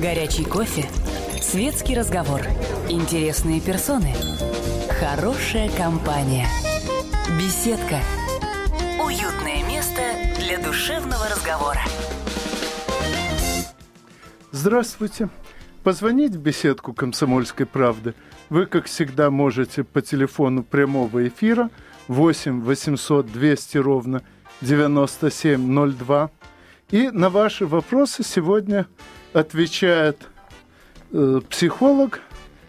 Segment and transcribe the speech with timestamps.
[0.00, 0.88] Горячий кофе,
[1.42, 2.40] светский разговор,
[2.88, 4.14] интересные персоны,
[4.88, 6.46] хорошая компания,
[7.38, 8.00] беседка,
[9.04, 10.00] уютное место
[10.38, 11.80] для душевного разговора.
[14.50, 15.28] Здравствуйте.
[15.82, 18.14] Позвонить в беседку «Комсомольской правды»
[18.48, 21.68] вы, как всегда, можете по телефону прямого эфира
[22.08, 24.22] 8 800 200 ровно
[24.62, 26.30] 9702.
[26.90, 28.86] И на ваши вопросы сегодня
[29.32, 30.28] отвечает
[31.12, 32.20] э, психолог,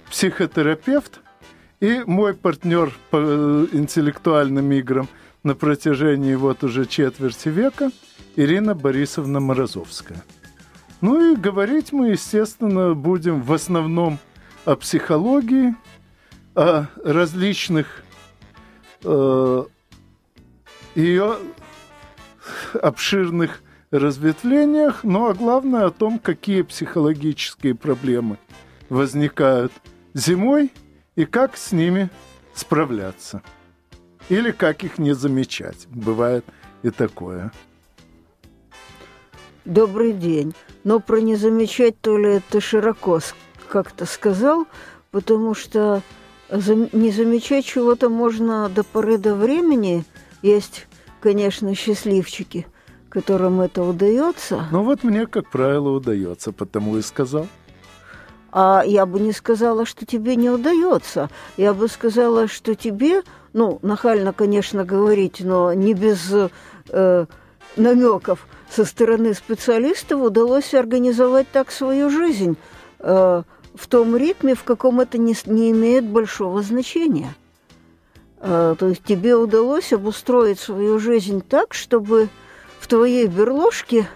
[0.09, 1.19] психотерапевт
[1.79, 5.07] и мой партнер по э, интеллектуальным играм
[5.43, 7.91] на протяжении вот уже четверти века
[8.35, 10.23] Ирина Борисовна Морозовская.
[11.01, 14.19] Ну и говорить мы, естественно, будем в основном
[14.63, 15.75] о психологии,
[16.55, 18.03] о различных
[19.03, 19.63] э,
[20.95, 21.37] ее
[22.81, 23.61] обширных
[23.99, 28.37] разветвлениях, ну а главное о том, какие психологические проблемы
[28.89, 29.71] возникают
[30.13, 30.71] зимой
[31.15, 32.09] и как с ними
[32.55, 33.43] справляться.
[34.29, 35.85] Или как их не замечать.
[35.89, 36.45] Бывает
[36.81, 37.51] и такое.
[39.65, 40.53] Добрый день.
[40.83, 43.19] Но про не замечать то ли это широко
[43.69, 44.65] как-то сказал,
[45.11, 46.01] потому что
[46.49, 50.03] не замечать чего-то можно до поры до времени.
[50.41, 50.87] Есть,
[51.21, 52.65] конечно, счастливчики–
[53.13, 54.65] которым это удается.
[54.71, 57.45] Ну вот мне, как правило, удается, потому и сказал.
[58.51, 61.29] А я бы не сказала, что тебе не удается.
[61.55, 63.21] Я бы сказала, что тебе,
[63.53, 66.33] ну, нахально, конечно, говорить, но не без
[66.89, 67.25] э,
[67.77, 72.57] намеков со стороны специалистов удалось организовать так свою жизнь
[72.97, 73.43] э,
[73.75, 77.35] в том ритме, в каком это не, не имеет большого значения.
[78.39, 82.29] Э, то есть тебе удалось обустроить свою жизнь так, чтобы
[82.83, 84.09] в твоей берложке,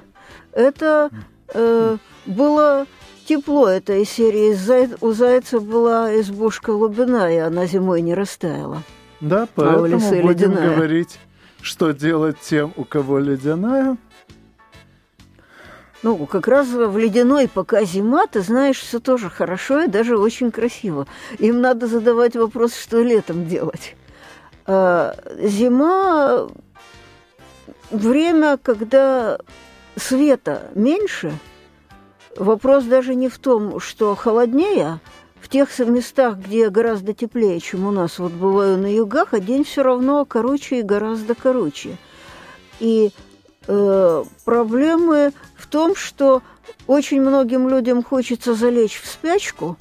[0.51, 1.09] это
[1.53, 2.85] э, было
[3.25, 4.53] тепло этой серии.
[4.99, 8.83] У зайца была избушка лубиная, она зимой не растаяла.
[9.21, 10.75] Да, а поэтому а будем ледяная.
[10.75, 11.17] говорить,
[11.61, 13.95] что делать тем, у кого ледяная.
[16.03, 20.52] Ну, как раз в ледяной, пока зима, ты знаешь, все тоже хорошо и даже очень
[20.52, 21.08] красиво.
[21.39, 23.95] Им надо задавать вопрос, что летом делать.
[24.65, 26.49] А, зима
[27.92, 29.37] время, когда
[29.95, 31.33] света меньше,
[32.36, 34.99] вопрос даже не в том, что холоднее,
[35.42, 39.64] в тех местах, где гораздо теплее, чем у нас, вот бываю на югах, а день
[39.64, 41.98] все равно короче и гораздо короче.
[42.80, 43.11] И
[43.67, 46.42] э, проблемы в том, что
[46.86, 49.77] очень многим людям хочется залечь в спячку.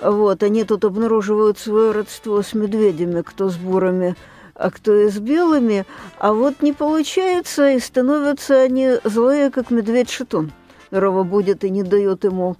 [0.00, 4.14] Вот, они тут обнаруживают свое родство с медведями, кто с бурами–
[4.58, 5.86] а кто и с белыми,
[6.18, 10.52] а вот не получается, и становятся они злые, как медведь-шатун,
[10.90, 12.56] которого будет и не дает ему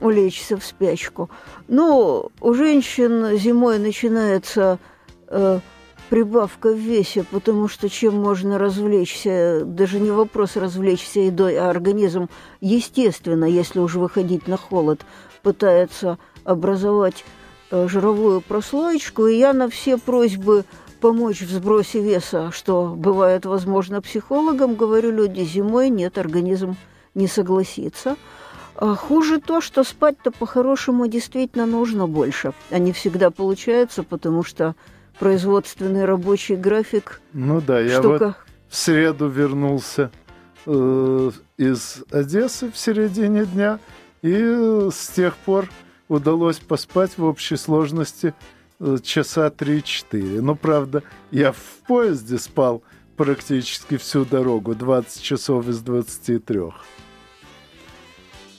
[0.00, 1.30] улечься в спячку.
[1.68, 4.78] Ну, у женщин зимой начинается
[5.28, 5.60] э,
[6.08, 12.28] прибавка в весе, потому что чем можно развлечься, даже не вопрос развлечься едой, а организм,
[12.60, 15.02] естественно, если уже выходить на холод,
[15.42, 17.24] пытается образовать
[17.70, 20.64] э, жировую прослоечку, и я на все просьбы
[21.04, 26.76] помочь в сбросе веса, что бывает возможно психологам, говорю, люди зимой нет, организм
[27.14, 28.16] не согласится.
[28.74, 32.54] А хуже то, что спать-то по-хорошему действительно нужно больше.
[32.70, 34.76] А не всегда получается, потому что
[35.18, 37.20] производственный рабочий график.
[37.34, 38.24] Ну да, я штука...
[38.24, 38.34] вот
[38.70, 40.10] в среду вернулся
[40.64, 43.78] э, из Одессы в середине дня,
[44.22, 45.68] и с тех пор
[46.08, 48.32] удалось поспать в общей сложности
[49.02, 50.40] часа 3-4.
[50.40, 52.82] Но, правда, я в поезде спал
[53.16, 56.60] практически всю дорогу, 20 часов из 23.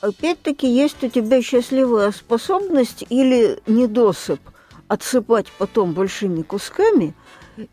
[0.02, 4.40] Опять-таки, есть у тебя счастливая способность или недосып
[4.88, 7.16] отсыпать потом большими кусками,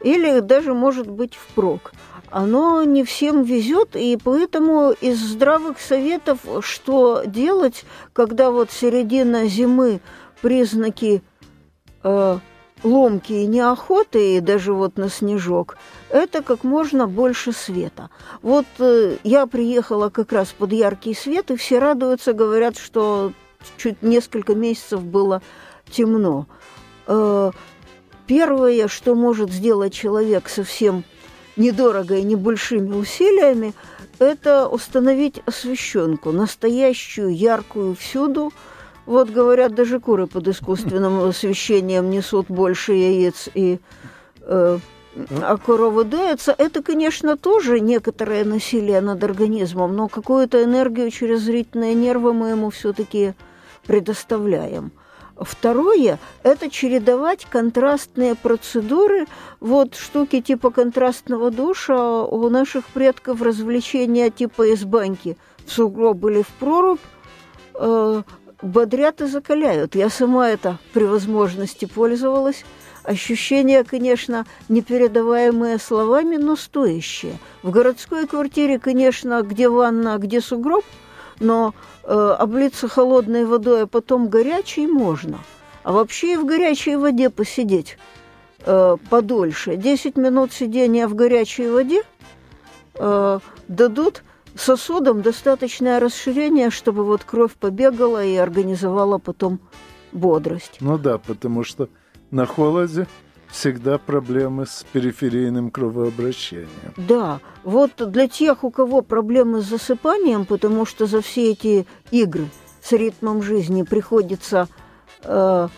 [0.01, 1.93] или даже, может быть, впрок.
[2.31, 7.85] Оно не всем везет, и поэтому из здравых советов, что делать,
[8.15, 10.01] когда вот середина зимы,
[10.41, 11.23] признаки
[12.05, 12.39] э,
[12.83, 15.77] ломкие неохоты, и даже вот на снежок,
[16.11, 18.11] это как можно больше света.
[18.43, 23.33] Вот э, я приехала как раз под яркий свет, и все радуются, говорят, что
[23.77, 25.43] чуть несколько месяцев было
[25.91, 26.47] темно.
[27.07, 27.53] Э,
[28.27, 31.05] первое, что может сделать человек совсем
[31.57, 33.75] недорого и небольшими усилиями,
[34.19, 38.53] это установить освещенку, настоящую, яркую всюду–
[39.07, 43.79] вот говорят, даже куры под искусственным освещением несут больше яиц и
[44.41, 44.79] э,
[45.43, 51.95] а корова доится, это, конечно, тоже некоторое насилие над организмом, но какую-то энергию через зрительные
[51.95, 53.35] нервы мы ему все-таки
[53.87, 54.93] предоставляем.
[55.37, 59.27] Второе– это чередовать контрастные процедуры.
[59.61, 66.43] Вот штуки типа контрастного душа у наших предков развлечения типа из баньки в сугроб или
[66.43, 67.01] в прорубь
[67.75, 68.23] э,
[68.63, 69.95] бодрят и закаляют.
[69.95, 72.65] Я сама это при возможности пользовалась.
[73.03, 77.39] Ощущения, конечно, непередаваемые словами, но стоящие.
[77.63, 80.85] В городской квартире, конечно, где ванна, а где сугроб,
[81.41, 81.75] но
[82.05, 85.41] э, облиться холодной водой, а потом горячей можно.
[85.83, 87.99] А вообще и в горячей воде посидеть
[88.65, 89.75] э, подольше.
[89.75, 92.03] 10 минут сидения в горячей воде
[92.95, 94.23] э, дадут
[94.57, 99.61] сосудам достаточное расширение, чтобы вот кровь побегала и организовала потом
[100.13, 100.79] бодрость.
[100.81, 101.89] Ну да, потому что
[102.31, 103.07] на холоде
[103.51, 106.95] всегда проблемы с периферийным кровообращением.
[106.97, 112.49] Да, вот для тех, у кого проблемы с засыпанием, потому что за все эти игры
[112.83, 114.69] с ритмом жизни приходится,
[115.23, 115.69] э,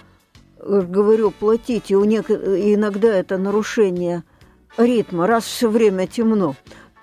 [0.58, 2.30] говорю, платить, и у нек...
[2.30, 4.22] иногда это нарушение
[4.78, 6.54] ритма, раз все время темно,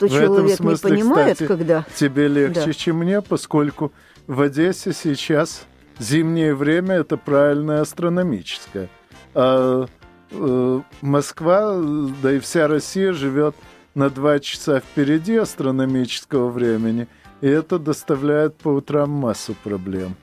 [0.10, 1.86] то в человек смысле, не понимает, кстати, когда...
[1.96, 2.74] Тебе легче, да.
[2.74, 3.92] чем мне, поскольку
[4.28, 5.66] в Одессе сейчас
[6.00, 8.90] зимнее время это правильное астрономическое–
[9.34, 9.88] а
[10.32, 11.82] э, Москва,
[12.22, 13.56] да и вся Россия живет
[13.96, 17.08] на два часа впереди астрономического времени,
[17.42, 20.16] и это доставляет по утрам массу проблем.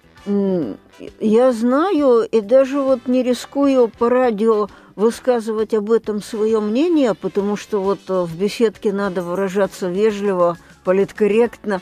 [1.20, 7.56] Я знаю, и даже вот не рискую по радио высказывать об этом свое мнение, потому
[7.56, 11.80] что вот э, в беседке надо выражаться вежливо, политкорректно.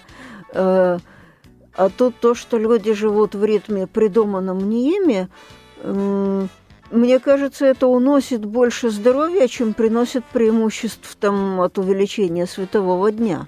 [0.53, 0.99] Э,
[1.75, 5.29] а тут то, что люди живут в ритме, придуманном не ими,
[6.91, 13.47] мне кажется, это уносит больше здоровья, чем приносит преимуществ там, от увеличения светового дня.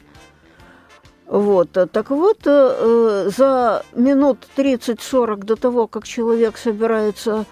[1.29, 1.73] Вот.
[1.73, 7.45] Так вот, э, за минут 30-40 до того, как человек собирается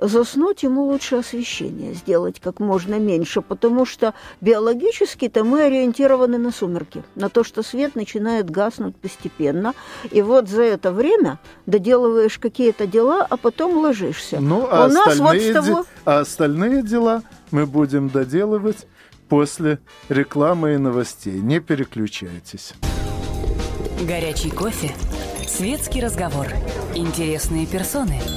[0.00, 7.02] заснуть, ему лучше освещение сделать как можно меньше, потому что биологически-то мы ориентированы на сумерки,
[7.16, 9.74] на то, что свет начинает гаснуть постепенно,
[10.12, 14.38] и вот за это время доделываешь какие-то дела, а потом ложишься.
[14.40, 15.84] Ну, а, У остальные, вот того...
[16.04, 18.86] а остальные дела мы будем доделывать
[19.28, 21.40] после рекламы и новостей.
[21.40, 22.74] Не переключайтесь.
[24.06, 24.90] Горячий кофе,
[25.46, 26.46] светский разговор,
[26.94, 28.20] интересные персоны–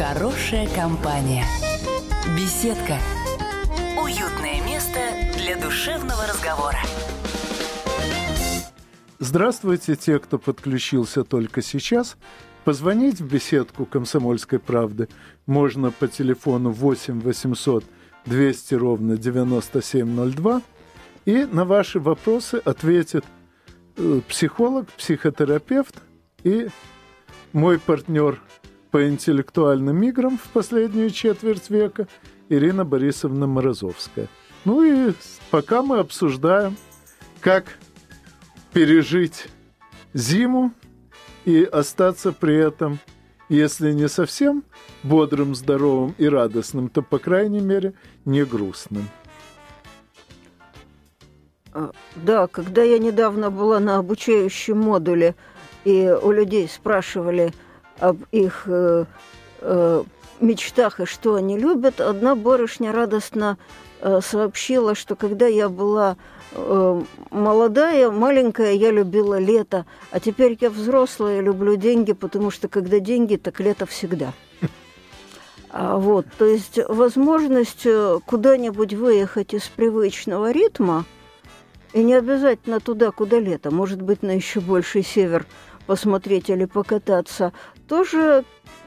[0.00, 1.44] Хорошая компания.
[2.34, 2.96] Беседка.
[4.02, 4.98] Уютное место
[5.36, 6.78] для душевного разговора.
[9.18, 12.16] Здравствуйте, те, кто подключился только сейчас.
[12.64, 15.08] Позвонить в беседку «Комсомольской правды»
[15.44, 17.84] можно по телефону 8 800
[18.24, 20.62] 200 ровно 9702.
[21.26, 23.26] И на ваши вопросы ответит
[24.28, 25.96] психолог, психотерапевт
[26.42, 26.68] и
[27.52, 28.40] мой партнер
[28.90, 32.08] по интеллектуальным играм в последнюю четверть века
[32.48, 34.28] Ирина Борисовна Морозовская.
[34.64, 35.12] Ну и
[35.50, 36.76] пока мы обсуждаем,
[37.40, 37.78] как
[38.72, 39.46] пережить
[40.12, 40.72] зиму
[41.44, 42.98] и остаться при этом,
[43.48, 44.64] если не совсем
[45.02, 47.94] бодрым, здоровым и радостным, то, по крайней мере,
[48.24, 49.08] не грустным.
[51.72, 55.34] А, да, когда я недавно была на обучающем модуле,
[55.84, 57.52] и у людей спрашивали–
[58.00, 59.04] об их э,
[59.60, 60.02] э,
[60.40, 63.58] мечтах и что они любят, одна барышня радостно
[64.00, 66.16] э, сообщила, что когда я была
[66.52, 72.98] э, молодая, маленькая, я любила лето, а теперь я взрослая, люблю деньги, потому что когда
[72.98, 74.32] деньги, так лето всегда.
[75.72, 81.04] А вот, то есть возможность э, куда-нибудь выехать из привычного ритма,
[81.92, 85.46] и не обязательно туда, куда лето, может быть, на еще больший север
[85.86, 87.52] посмотреть или покататься,
[87.88, 88.44] тоже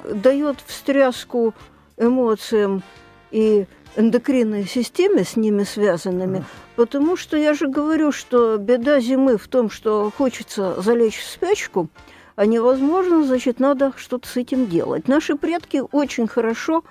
[0.09, 1.53] дает встряску
[1.97, 2.83] эмоциям
[3.31, 6.43] и эндокринной системе с ними связанными, mm.
[6.75, 11.89] потому что я же говорю, что беда зимы в том, что хочется залечь в спячку,
[12.35, 15.07] а невозможно, значит, надо что-то с этим делать.
[15.07, 16.83] Наши предки очень хорошо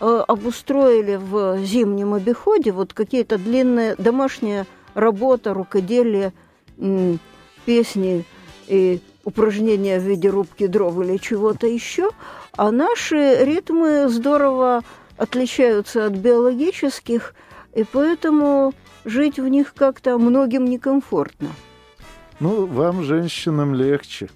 [0.00, 6.32] э, обустроили в зимнем обиходе вот какие-то длинные домашняя работа, рукоделие,
[7.64, 8.24] песни
[8.66, 12.10] и упражнения в виде рубки дров или чего-то еще,
[12.52, 14.82] а наши ритмы здорово
[15.16, 17.34] отличаются от биологических,
[17.74, 18.72] и поэтому
[19.04, 21.48] жить в них как-то многим некомфортно.
[22.40, 24.28] Ну, вам, женщинам, легче.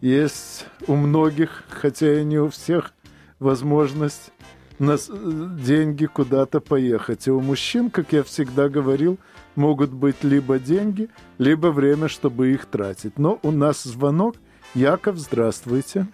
[0.00, 2.92] Есть у многих, хотя и не у всех,
[3.38, 4.30] возможность
[4.80, 7.28] на деньги куда-то поехать.
[7.28, 9.18] И у мужчин, как я всегда говорил,
[9.54, 11.08] могут быть либо деньги,
[11.38, 13.18] либо время, чтобы их тратить.
[13.18, 14.36] Но у нас звонок.
[14.74, 16.06] Яков, здравствуйте.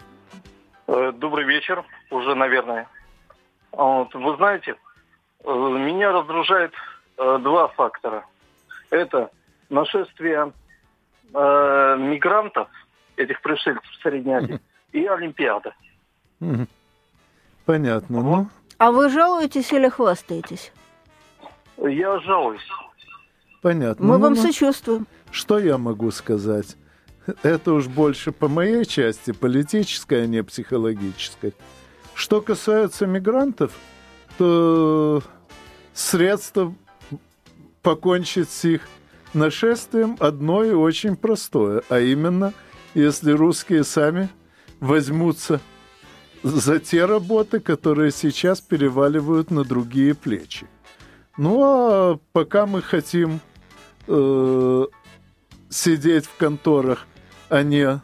[0.89, 2.89] Э, добрый вечер, уже, наверное.
[3.71, 4.75] Вот, вы знаете,
[5.45, 6.73] э, меня раздражает
[7.19, 8.27] э, два фактора.
[8.91, 9.31] Это
[9.71, 10.53] нашествие
[11.33, 12.69] мигрантов,
[13.17, 14.61] этих пришельцев в Средней Азии,
[14.93, 15.75] и Олимпиада.
[17.67, 18.21] Понятно.
[18.21, 18.39] Вот.
[18.39, 18.49] Ну...
[18.79, 20.73] А вы жалуетесь или хвастаетесь?
[21.79, 22.69] Я жалуюсь.
[23.63, 24.07] Понятно.
[24.07, 25.07] Мы ну, вам ну, сочувствуем.
[25.31, 26.77] Что я могу сказать?
[27.43, 31.55] Это уж больше по моей части, политической, а не психологической.
[32.15, 33.73] Что касается мигрантов,
[34.39, 35.23] то
[35.93, 36.75] средство
[37.83, 38.83] покончить с их
[39.35, 42.53] нашествием одно и очень простое, а именно,
[42.95, 44.29] если русские сами
[44.81, 45.61] возьмутся
[46.47, 50.67] за те работы, которые сейчас переваливают на другие плечи.
[51.37, 53.41] Ну а пока мы хотим
[54.07, 54.87] э,
[55.69, 57.07] сидеть в конторах,
[57.49, 58.01] а не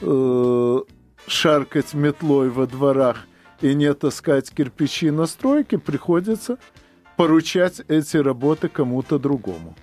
[0.00, 0.80] э,
[1.26, 3.26] шаркать метлой во дворах
[3.60, 6.58] и не таскать кирпичи на стройке, приходится
[7.16, 9.76] поручать эти работы кому-то другому.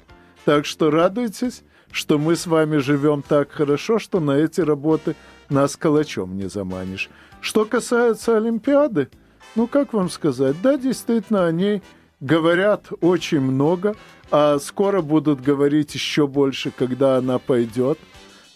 [0.43, 1.63] Так что радуйтесь,
[1.95, 5.15] что мы с вами живем так хорошо, что на эти работы
[5.49, 7.09] нас калачом не заманишь.
[7.39, 9.07] Что касается Олимпиады,
[9.55, 11.81] ну как вам сказать, да, действительно, о ней
[12.19, 13.95] говорят очень много,
[14.29, 17.97] а скоро будут говорить еще больше, когда она пойдет.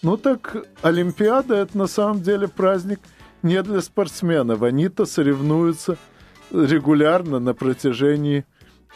[0.01, 2.99] Ну так Олимпиада это на самом деле праздник
[3.41, 4.63] не для спортсменов.
[4.63, 5.97] Они-то соревнуются
[6.51, 8.45] регулярно на протяжении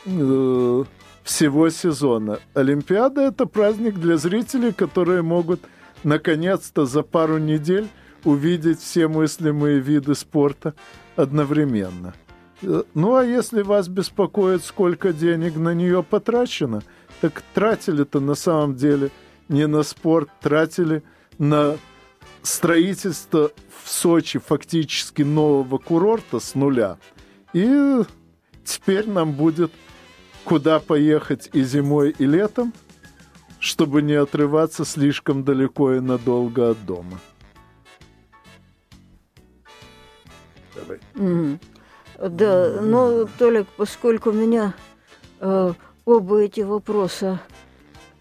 [0.06, 0.84] э,
[1.24, 2.40] всего сезона.
[2.54, 5.62] Олимпиада это праздник для зрителей, которые могут
[6.04, 7.88] наконец-то за пару недель
[8.24, 10.74] увидеть все мыслимые виды спорта
[11.16, 12.14] одновременно.
[12.62, 16.82] Э, ну а если вас беспокоит, сколько денег на нее потрачено,
[17.22, 19.10] так тратили-то на самом деле
[19.50, 21.04] не на спорт, тратили
[21.38, 21.78] на
[22.42, 23.52] строительство
[23.84, 26.98] в Сочи фактически нового курорта с нуля.
[27.54, 28.02] И
[28.64, 29.72] теперь нам будет
[30.44, 32.74] куда поехать и зимой, и летом,
[33.60, 37.20] чтобы не отрываться слишком далеко и надолго от дома.
[40.76, 41.00] Давай.
[41.16, 41.60] Mm-hmm.
[42.30, 44.74] Да, но, Толик, поскольку меня
[45.40, 45.74] э,
[46.06, 47.42] оба эти вопроса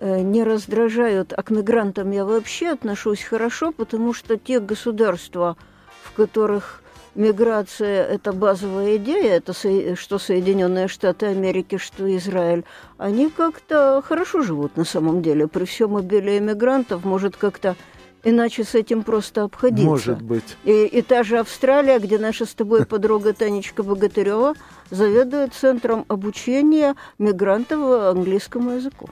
[0.00, 5.56] э, не раздражают, а к мигрантам я вообще отношусь хорошо, потому что те государства,
[6.02, 6.81] в которых
[7.14, 9.52] миграция– это базовая идея, это
[9.96, 12.64] что Соединенные Штаты Америки, что Израиль,
[12.98, 15.48] они как-то хорошо живут на самом деле.
[15.48, 17.76] При всем обилии мигрантов, может, как-то
[18.24, 19.88] Иначе с этим просто обходиться.
[19.88, 20.56] Может быть.
[20.64, 24.54] И, и та же Австралия, где наша с тобой подруга Танечка Богатырева
[24.90, 29.10] заведует центром обучения мигрантов английскому языку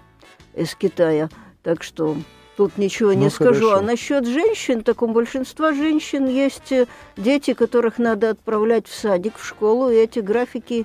[0.54, 1.28] из Китая.
[1.62, 2.16] Так что
[2.60, 3.68] тут ничего не ну, скажу.
[3.68, 3.76] Хорошо.
[3.76, 6.74] А насчет женщин, так у большинства женщин есть
[7.16, 10.84] дети, которых надо отправлять в садик, в школу, и эти графики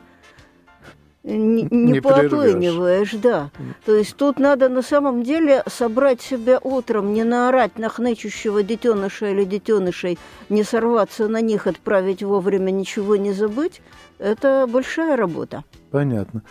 [1.24, 3.52] не, не, не поотлыниваешь, да.
[3.86, 9.32] То есть тут надо на самом деле собрать себя утром, не наорать на хнычущего детеныша
[9.32, 10.18] или детенышей,
[10.48, 13.82] не сорваться на них, отправить вовремя, ничего не забыть.
[14.18, 15.66] Это большая работа.
[15.92, 16.42] Понятно.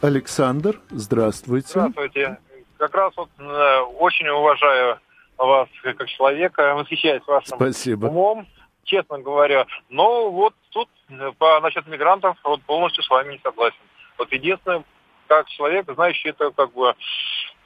[0.00, 1.68] Александр, здравствуйте.
[1.68, 2.38] Здравствуйте.
[2.78, 4.98] Как раз вот э, очень уважаю
[5.38, 8.06] вас как человека, восхищаюсь вашим Спасибо.
[8.06, 8.46] умом,
[8.84, 9.66] честно говоря.
[9.88, 13.78] Но вот тут э, по насчет мигрантов вот полностью с вами не согласен.
[14.18, 14.84] Вот единственное,
[15.26, 16.94] как человек, знающий это как бы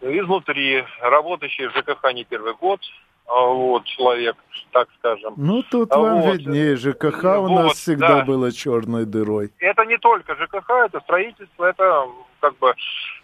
[0.00, 2.80] изнутри, работающий в ЖКХ не первый год,
[3.30, 4.36] вот человек,
[4.72, 5.34] так скажем.
[5.36, 6.36] Ну, тут вам вот.
[6.36, 8.24] виднее, ЖКХ у вот, нас всегда да.
[8.24, 9.52] было черной дырой.
[9.58, 12.06] Это не только ЖКХ, это строительство, это
[12.40, 12.74] как бы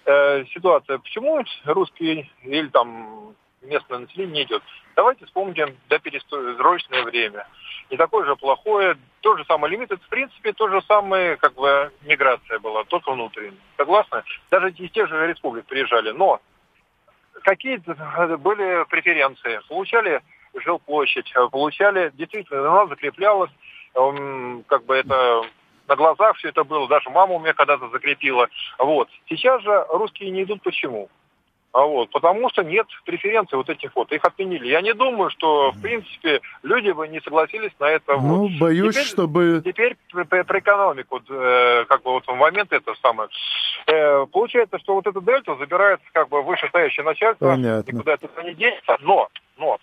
[0.05, 0.99] э, ситуация.
[0.99, 4.63] Почему русские или там местное население не идет?
[4.95, 7.47] Давайте вспомним доперестроечное время.
[7.91, 11.55] Не такое же плохое, тот же самый лимит, это в принципе то же самое, как
[11.55, 13.55] бы миграция была, только внутренняя.
[13.77, 14.23] Согласны?
[14.51, 16.11] Даже из тех же республик приезжали.
[16.11, 16.41] Но
[17.47, 17.77] какие
[18.37, 19.61] были преференции?
[19.69, 20.21] Получали
[20.65, 23.51] жилплощадь, получали, действительно, у нас закреплялось,
[23.95, 25.43] как бы это
[25.89, 28.49] на глазах все это было, даже мама у меня когда-то закрепила.
[28.79, 29.09] Вот.
[29.29, 31.09] Сейчас же русские не идут почему?
[31.77, 34.67] А вот, потому что нет преференций вот этих вот, их отменили.
[34.67, 38.15] Я не думаю, что, в принципе, люди бы не согласились на это.
[38.17, 38.53] Ну, вот.
[38.59, 39.63] боюсь, теперь, чтобы...
[39.63, 43.29] Теперь про, экономику, э, как бы вот в момент это самое.
[43.87, 47.51] Э, получается, что вот эта дельта забирает как бы вышестоящее начальство.
[47.51, 47.93] Понятно.
[47.93, 48.97] Никуда это не денется.
[49.01, 49.29] Но,
[49.59, 49.77] но,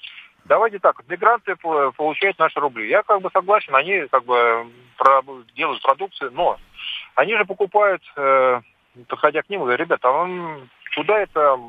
[0.46, 2.90] давайте так, мигранты получают наши рубли.
[2.90, 4.66] Я как бы согласен, они как бы
[5.56, 6.58] делают продукцию, но
[7.14, 8.62] они же покупают, э,
[9.08, 11.60] подходя к ним, говорят, ребята, а вам куда это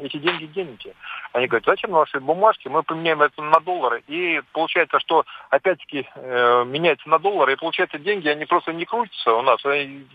[0.00, 0.94] эти деньги денете?
[1.32, 4.02] Они говорят, зачем ваши бумажки, мы поменяем это на доллары.
[4.06, 9.32] И получается, что опять-таки э, меняется на доллары, и получается деньги, они просто не крутятся
[9.32, 10.06] у нас, они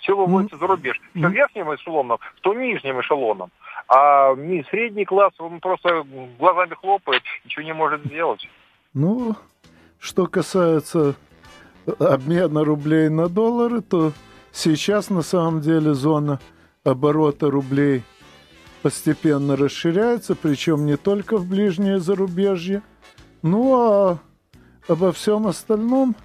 [0.00, 1.00] все выводится за рубеж.
[1.14, 3.50] Все верхним эшелоном, то нижним эшелоном.
[3.88, 4.34] А
[4.70, 6.04] средний класс, он просто
[6.38, 8.48] глазами хлопает, ничего не может сделать.
[8.94, 9.36] Ну,
[9.98, 11.14] что касается
[11.98, 14.12] обмена рублей на доллары, то
[14.52, 16.40] сейчас на самом деле зона
[16.84, 18.02] оборота рублей
[18.82, 22.82] постепенно расширяется, причем не только в ближнее зарубежье.
[23.42, 24.18] Ну а
[24.88, 26.16] обо всем остальном,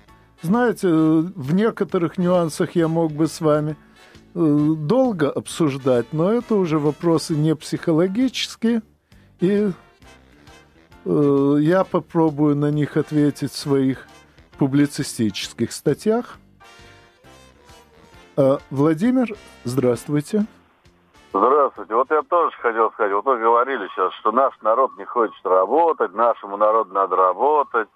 [0.42, 3.76] знаете, в некоторых нюансах я мог бы с вами
[4.34, 8.82] э, долго обсуждать, но это уже вопросы не психологические,
[9.40, 9.72] и
[11.06, 14.08] э, я попробую на них ответить в своих
[14.58, 16.40] публицистических статьях.
[18.36, 20.46] А, Владимир, здравствуйте.
[21.38, 21.94] Здравствуйте.
[21.94, 26.14] Вот я тоже хотел сказать, вот вы говорили сейчас, что наш народ не хочет работать,
[26.14, 27.88] нашему народу надо работать.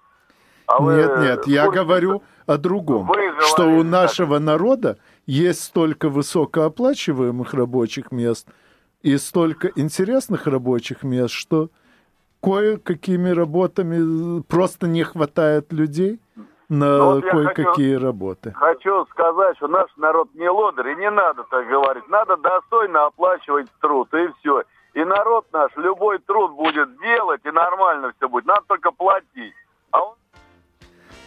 [0.66, 1.22] А нет, вы...
[1.22, 1.76] нет, я Курс...
[1.76, 4.46] говорю о другом, вы что у нашего так.
[4.46, 8.46] народа есть столько высокооплачиваемых рабочих мест
[9.02, 11.70] и столько интересных рабочих мест, что
[12.42, 16.20] кое-какими работами просто не хватает людей
[16.72, 18.52] на ну, вот кое-какие работы.
[18.52, 22.08] Хочу сказать, что наш народ не лодырь, и не надо так говорить.
[22.08, 24.62] Надо достойно оплачивать труд, и все.
[24.94, 28.46] И народ наш любой труд будет делать, и нормально все будет.
[28.46, 29.52] Надо только платить.
[29.90, 30.14] А он...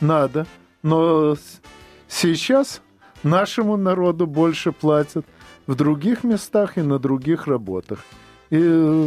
[0.02, 0.48] Надо.
[0.82, 1.36] Но
[2.08, 2.82] сейчас
[3.22, 5.28] нашему народу больше платят
[5.68, 8.00] в других местах и на других работах.
[8.50, 8.60] И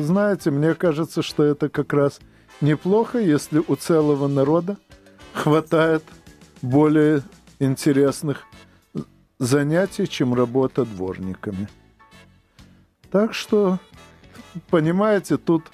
[0.03, 2.21] знаете, мне кажется, что это как раз
[2.61, 4.77] неплохо, если у целого народа
[5.35, 6.05] хватает
[6.63, 7.23] более
[7.59, 8.45] интересных
[9.39, 11.69] занятий, чем работа дворниками.
[13.11, 13.79] Так что,
[14.71, 15.65] понимаете, тут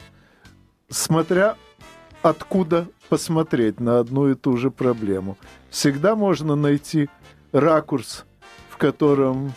[0.89, 1.57] смотря
[2.23, 5.37] откуда посмотреть на одну и ту же проблему.
[5.71, 7.09] Всегда можно найти
[7.53, 8.25] ракурс,
[8.71, 9.53] в котором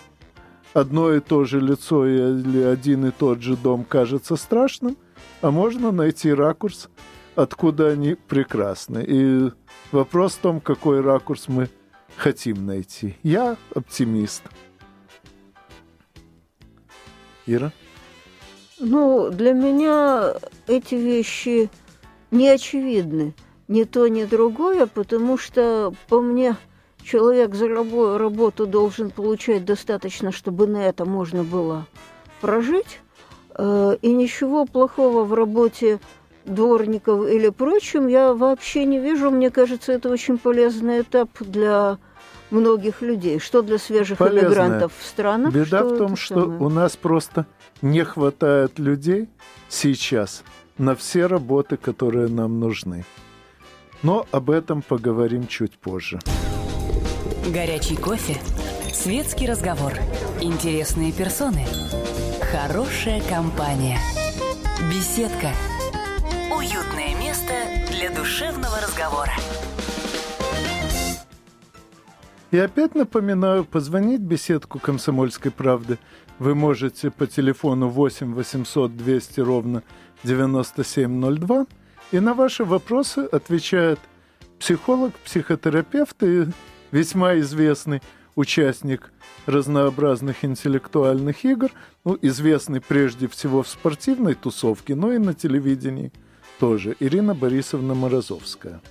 [0.73, 4.97] одно и то же лицо или один и тот же дом кажется страшным,
[5.41, 6.89] а можно найти ракурс,
[7.37, 9.05] откуда они прекрасны.
[9.07, 9.51] И
[9.91, 11.69] вопрос в том, какой ракурс мы
[12.17, 13.15] хотим найти.
[13.23, 14.43] Я оптимист.
[17.45, 17.71] Ира?
[18.79, 20.33] Ну, для меня
[20.67, 21.69] эти вещи
[22.31, 23.33] не очевидны.
[23.67, 26.55] Ни то, ни другое, потому что, по мне,
[27.03, 31.85] человек за работу должен получать достаточно, чтобы на это можно было
[32.41, 32.99] прожить.
[33.57, 35.99] Э, и ничего плохого в работе
[36.47, 39.29] дворников или прочим я вообще не вижу.
[39.29, 41.97] Мне кажется, это очень полезный этап для
[42.49, 44.43] многих людей, что для свежих Полезная.
[44.43, 45.53] иммигрантов в странах.
[45.53, 46.59] Беда в том, что самое.
[46.59, 47.45] у нас просто
[47.81, 49.29] не хватает людей
[49.69, 50.43] сейчас
[50.77, 53.05] на все работы, которые нам нужны.
[54.03, 56.19] Но об этом поговорим чуть позже.
[57.51, 58.37] Горячий кофе,
[58.93, 59.93] светский разговор,
[60.41, 61.65] интересные персоны,
[62.51, 63.97] хорошая компания,
[64.89, 65.49] беседка–
[67.97, 69.31] для душевного разговора.
[72.51, 75.97] И опять напоминаю, позвонить беседку «Комсомольской правды»
[76.37, 79.83] вы можете по телефону 8 800 200 ровно
[80.23, 81.65] 9702.
[82.11, 83.99] И на ваши вопросы отвечает
[84.59, 86.45] психолог, психотерапевт и
[86.91, 88.01] весьма известный
[88.35, 89.11] участник
[89.47, 91.71] разнообразных интеллектуальных игр,
[92.05, 96.13] ну, известный прежде всего в спортивной тусовке, но и на телевидении–
[96.59, 96.95] тоже.
[96.99, 98.81] Ирина Борисовна Морозовская.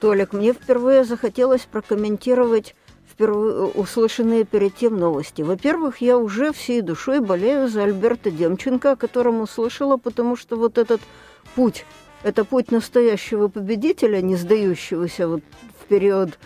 [0.00, 2.74] Толик, мне впервые захотелось прокомментировать
[3.14, 5.42] впервые услышанные перед тем новости.
[5.42, 10.78] Во-первых, я уже всей душой болею за Альберта Демченко, о котором услышала, потому что вот
[10.78, 11.00] этот
[11.54, 11.86] путь,
[12.24, 15.42] это путь настоящего победителя, не сдающегося вот
[15.80, 16.38] в период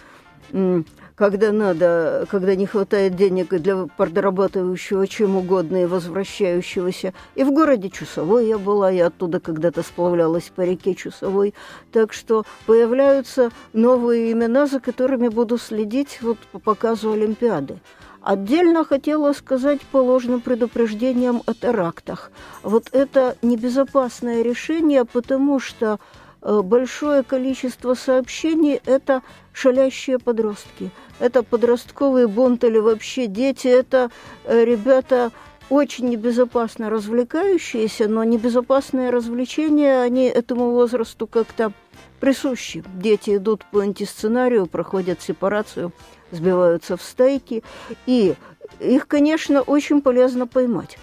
[1.19, 7.13] когда надо, когда не хватает денег для продорабатывающего чем угодно и возвращающегося.
[7.35, 11.55] И в городе Чусовой я была, я оттуда когда-то сплавлялась по реке Чусовой.
[11.93, 17.81] Так что появляются новые имена, за которыми буду следить вот по показу Олимпиады.
[18.21, 22.31] Отдельно хотела сказать по ложным предупреждениям о терактах.
[22.63, 25.99] Вот это небезопасное решение, потому что
[26.43, 29.23] большое количество сообщений– это
[29.53, 30.91] шалящие подростки.
[31.19, 34.11] Это подростковый бунт или вообще дети, это
[34.45, 35.33] э, ребята
[35.69, 41.73] очень небезопасно развлекающиеся, но небезопасные развлечения, они этому возрасту как-то
[42.21, 42.83] присущи.
[42.95, 45.93] Дети идут по антисценарию, проходят сепарацию,
[46.31, 47.63] сбиваются в стайки,
[48.07, 48.35] и
[48.81, 50.99] их, конечно, очень полезно поймать.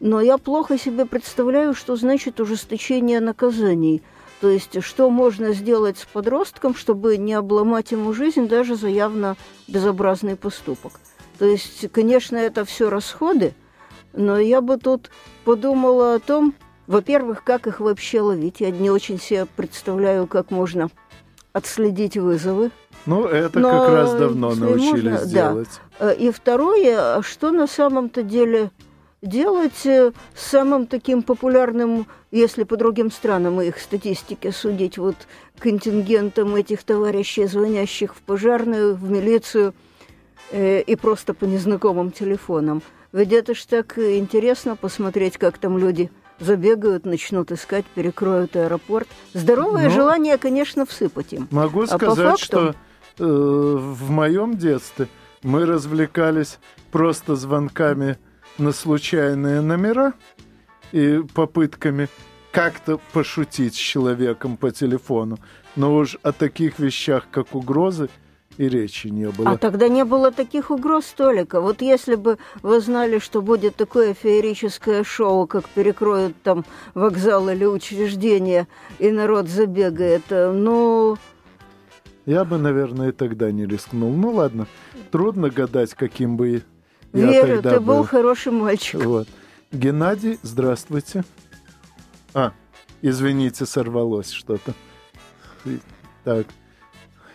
[0.00, 4.02] Но я плохо себе представляю, что значит ужесточение наказаний.
[4.40, 9.36] То есть, что можно сделать с подростком, чтобы не обломать ему жизнь даже за явно
[9.66, 10.92] безобразный поступок.
[11.38, 13.54] То есть, конечно, это все расходы,
[14.12, 15.10] но я бы тут
[15.44, 16.54] подумала о том,
[16.86, 18.60] во-первых, как их вообще ловить.
[18.60, 20.88] Я не очень себе представляю, как можно
[21.52, 22.70] отследить вызовы.
[23.06, 25.80] Ну, это Но, как раз давно научились можно, делать.
[25.98, 26.12] Да.
[26.12, 28.70] И второе, что на самом-то деле
[29.22, 35.16] делать э, самым таким популярным, если по другим странам их статистике судить, вот
[35.58, 39.74] контингентом этих товарищей, звонящих в пожарную, в милицию
[40.50, 42.82] э, и просто по незнакомым телефонам.
[43.12, 49.08] Ведь это ж так интересно посмотреть, как там люди забегают, начнут искать, перекроют аэропорт.
[49.34, 51.48] Здоровое ну, желание, конечно, всыпать им.
[51.50, 52.44] Могу а сказать, факту...
[52.44, 52.74] что
[53.18, 55.08] э, в моем детстве
[55.42, 56.58] мы развлекались
[56.92, 58.18] просто звонками
[58.58, 60.14] на случайные номера
[60.92, 62.08] и попытками
[62.50, 65.38] как-то пошутить с человеком по телефону.
[65.76, 68.08] Но уж о таких вещах, как угрозы,
[68.56, 69.50] и речи не было.
[69.50, 71.60] А тогда не было таких угроз столика.
[71.60, 77.64] Вот если бы вы знали, что будет такое феерическое шоу, как перекроют там вокзал или
[77.64, 78.66] учреждение,
[78.98, 81.16] и народ забегает, э, ну...
[82.26, 84.12] Я бы, наверное, и тогда не рискнул.
[84.12, 84.66] Ну ладно,
[85.12, 86.62] трудно гадать, каким бы
[87.20, 88.04] я тогда ты был.
[88.04, 89.04] хороший мальчик.
[89.04, 89.28] Вот.
[89.72, 91.24] Геннадий, здравствуйте.
[92.34, 92.52] А,
[93.02, 94.74] извините, сорвалось что-то.
[96.24, 96.46] Так,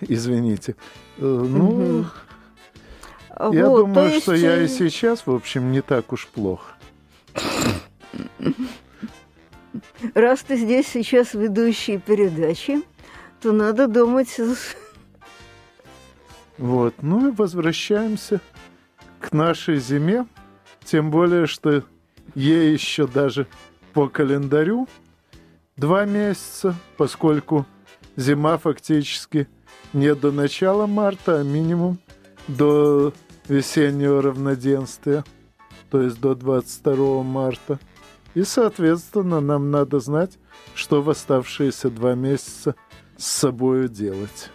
[0.01, 0.75] извините.
[1.17, 2.05] Э, ну,
[3.51, 4.23] я вот, думаю, есть...
[4.23, 6.73] что я и сейчас, в общем, не так уж плохо.
[10.13, 12.81] Раз ты здесь сейчас ведущий передачи,
[13.41, 14.39] то надо думать...
[16.59, 18.39] Вот, ну и возвращаемся
[19.23, 20.27] к нашей зиме,
[20.83, 21.83] тем более, что
[22.35, 23.47] ей еще даже
[23.93, 24.87] по календарю
[25.77, 27.65] два месяца, поскольку
[28.17, 29.47] зима фактически
[29.93, 31.99] не до начала марта, а минимум
[32.49, 33.13] до
[33.47, 35.23] весеннего равноденствия,
[35.89, 37.79] то есть до 22 марта.
[38.33, 40.37] И, соответственно, нам надо знать,
[40.75, 42.75] что в оставшиеся два месяца
[43.15, 44.49] с собой делать.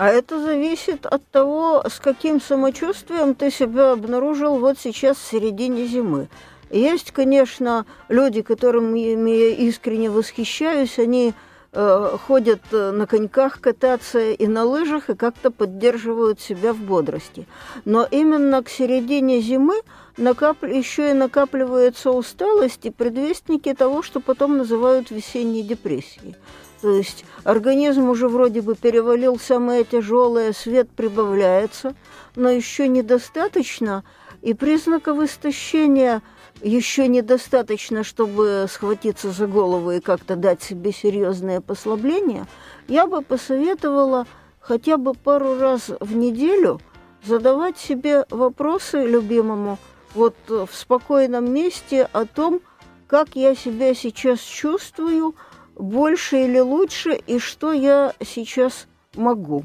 [0.00, 5.84] А это зависит от того, с каким самочувствием ты себя обнаружил вот сейчас в середине
[5.84, 6.30] зимы.
[6.70, 11.34] Есть, конечно, люди, которыми я искренне восхищаюсь, они
[11.74, 17.46] э, ходят э, на коньках кататься и на лыжах и как-то поддерживают себя в бодрости.
[17.84, 19.82] Но именно к середине зимы
[20.16, 20.62] накап...
[20.62, 26.36] еще и накапливается усталость и предвестники того, что потом называют весенней депрессией.
[26.80, 27.24] То есть.
[27.44, 31.94] Организм уже вроде бы перевалил самое тяжелое, свет прибавляется,
[32.36, 34.04] но еще недостаточно,
[34.42, 36.22] и признаков истощения–
[36.62, 42.46] еще недостаточно, чтобы схватиться за голову и как-то дать себе серьезное послабление,
[42.88, 44.26] я бы посоветовала
[44.60, 46.80] хотя бы пару раз в неделю
[47.24, 49.78] задавать себе вопросы любимому
[50.14, 52.60] вот в спокойном месте о том,
[53.06, 55.34] как я себя сейчас чувствую,
[55.80, 59.64] больше или лучше, и что я сейчас могу.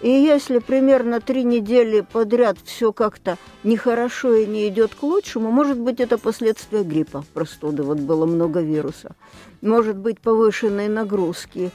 [0.00, 5.78] И если примерно три недели подряд все как-то нехорошо и не идет к лучшему, может
[5.78, 9.14] быть, это последствия гриппа, простуды, вот было много вируса.
[9.60, 11.70] Может быть, повышенные нагрузки.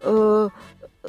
[0.00, 0.48] Э,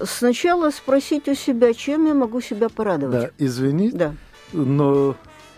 [0.04, 3.22] сначала спросить у себя, чем я могу себя порадовать.
[3.22, 4.14] Да, извините, да.
[4.54, 5.16] но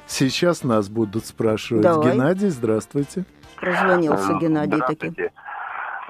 [0.08, 1.84] сейчас нас будут спрашивать.
[1.84, 2.13] Давай.
[2.13, 3.26] Геннадий, здравствуйте.
[3.60, 5.32] Прозвонился Геннадий таки.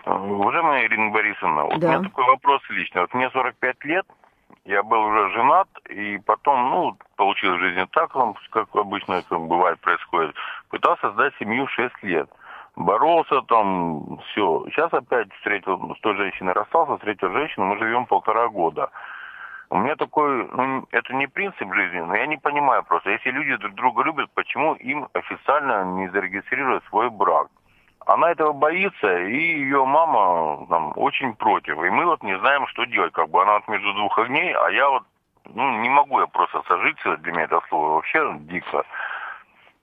[0.05, 1.87] Уважаемая Ирина Борисовна, вот да.
[1.87, 3.01] у меня такой вопрос личный.
[3.01, 4.05] Вот мне 45 лет,
[4.65, 8.11] я был уже женат, и потом, ну, получилось в жизни так,
[8.49, 10.35] как обычно это бывает, происходит.
[10.69, 12.29] Пытался создать семью 6 лет.
[12.75, 14.65] Боролся там, все.
[14.69, 18.89] Сейчас опять встретил, с той женщиной расстался, встретил женщину, мы живем полтора года.
[19.69, 23.55] У меня такой, ну, это не принцип жизни, но я не понимаю просто, если люди
[23.57, 27.47] друг друга любят, почему им официально не зарегистрировать свой брак?
[28.05, 31.77] Она этого боится, и ее мама там, очень против.
[31.83, 33.13] И мы вот не знаем, что делать.
[33.13, 35.03] Как бы она вот между двух огней, а я вот
[35.53, 38.83] ну, не могу я просто сожиться, для меня это слово вообще дико.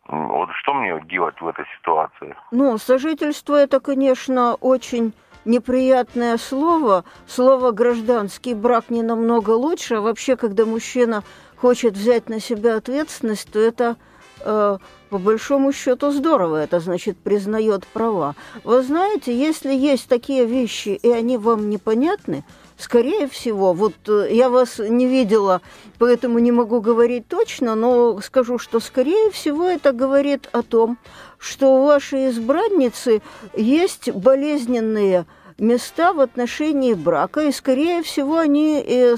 [0.07, 2.35] Вот что мне делать в этой ситуации?
[2.51, 5.13] Ну, сожительство это, конечно, очень
[5.45, 7.05] неприятное слово.
[7.27, 9.97] Слово гражданский брак не намного лучше.
[9.97, 11.23] А вообще, когда мужчина
[11.57, 13.97] хочет взять на себя ответственность, то это
[14.45, 14.79] э,
[15.11, 18.37] по большому счету здорово, это значит признает права.
[18.65, 22.45] Вы знаете, если есть такие вещи, и они вам непонятны,
[22.77, 25.61] скорее всего, вот э, я вас не видела,
[25.99, 30.97] поэтому не могу говорить точно, но скажу, что скорее всего это говорит о том,
[31.39, 33.23] что у вашей избранницы
[33.55, 35.27] есть болезненные
[35.59, 39.17] места в отношении брака, и, скорее всего, они э,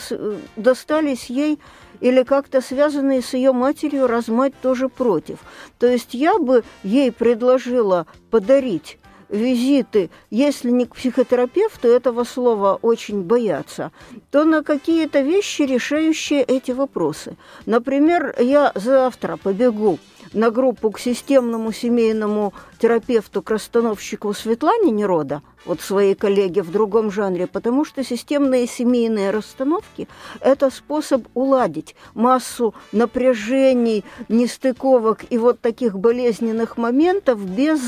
[0.57, 1.59] достались ей
[2.03, 5.39] или как-то связанные с ее матерью, раз мать тоже против.
[5.79, 13.23] То есть я бы ей предложила подарить визиты, если не к психотерапевту, этого слова очень
[13.23, 13.91] боятся,
[14.31, 17.37] то на какие-то вещи, решающие эти вопросы.
[17.65, 19.99] Например, я завтра побегу
[20.33, 27.11] на группу к системному семейному терапевту, к расстановщику Светлане Нерода, вот своей коллеге в другом
[27.11, 30.09] жанре, потому что системные семейные расстановки–
[30.41, 37.81] это способ уладить массу напряжений, нестыковок и вот таких болезненных моментов без,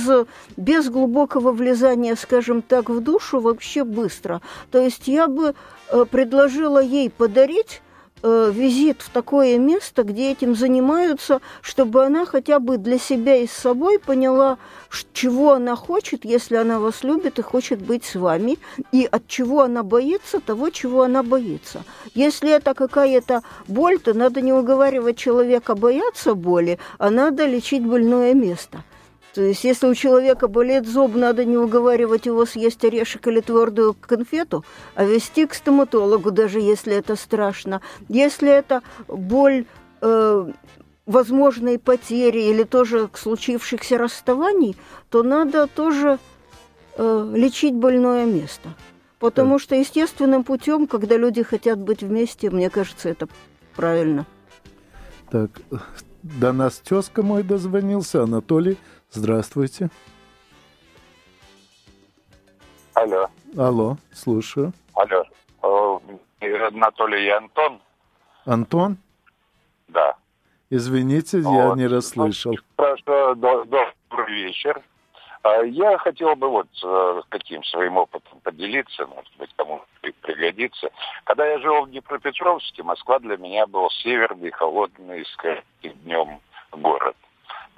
[0.56, 4.40] без глубокого влезания, скажем так, в душу вообще быстро.
[4.70, 5.54] То есть я бы
[5.88, 7.80] э, предложила ей подарить
[8.24, 13.46] э, визит в такое место, где этим занимаются, чтобы она хотя бы для себя и
[13.46, 14.58] с собой поняла,
[15.12, 18.58] чего она хочет, если она вас любит и хочет быть с вами,
[18.92, 21.84] и от чего она боится, того, чего она боится.
[22.14, 28.32] Если это какая-то боль, то надо не уговаривать человека бояться боли, а надо лечить больное
[28.32, 28.82] место–
[29.34, 33.94] то есть, если у человека болит зуб, надо не уговаривать его съесть орешек или твердую
[33.94, 37.80] конфету, а вести к стоматологу, даже если это страшно.
[38.08, 39.64] Если это боль
[40.02, 40.52] э,
[41.04, 44.76] возможной потери или тоже случившихся расставаний,
[45.10, 46.20] то надо тоже
[46.96, 48.68] э, лечить больное место.
[49.18, 53.26] Потому что естественным путем, когда люди хотят быть вместе, мне кажется, это
[53.74, 54.26] правильно.
[55.28, 55.50] Так,
[56.22, 58.78] до нас тезка мой дозвонился, Анатолий
[59.14, 59.90] Здравствуйте.
[62.94, 63.28] Алло.
[63.56, 64.72] Алло, слушаю.
[64.94, 66.02] Алло.
[66.40, 67.80] Анатолий и Антон.
[68.44, 68.96] Антон?
[69.86, 70.16] Да.
[70.68, 71.52] Извините, вот.
[71.52, 72.56] я не расслышал.
[72.74, 74.82] Прошу, добрый вечер.
[75.42, 79.82] А, я хотел бы вот э, каким своим опытом поделиться, может быть, кому
[80.22, 80.90] пригодится.
[81.22, 86.40] Когда я жил в Днепропетровске, Москва для меня был северный, холодный, скажем, днем
[86.72, 87.16] город.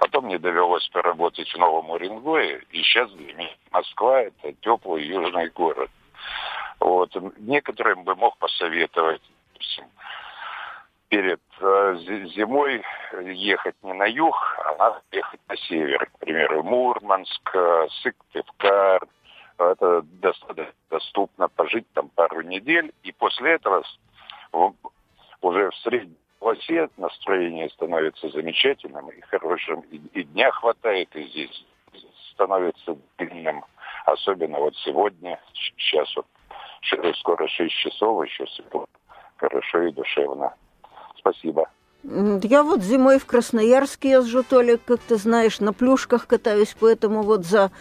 [0.07, 5.49] Потом мне довелось поработать в Новом Уренгое, и сейчас для меня Москва– это теплый южный
[5.49, 5.91] город.
[6.79, 7.13] Вот.
[7.39, 9.21] Некоторым бы мог посоветовать
[11.09, 11.95] перед э,
[12.37, 12.81] зимой
[13.21, 14.33] ехать не на юг,
[14.79, 16.05] а ехать на север.
[16.05, 17.55] К примеру, Мурманск,
[18.01, 19.05] Сыктывкар.
[19.57, 20.05] Это
[20.89, 22.93] доступно пожить там пару недель.
[23.03, 23.83] И после этого
[25.41, 31.65] уже в среднем полосе настроение становится замечательным и хорошим, и, и дня хватает, и здесь
[32.33, 33.63] становится длинным.
[34.05, 36.25] Особенно вот сегодня, сейчас вот
[37.17, 38.85] скоро 6 часов, еще светло,
[39.37, 40.53] хорошо и душевно.
[41.17, 41.69] Спасибо.
[42.03, 47.43] Я вот зимой в Красноярске езжу, Толик, как ты знаешь, на плюшках катаюсь, поэтому вот
[47.43, 47.71] за